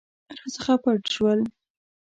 [0.37, 1.39] راڅخه پټ شول.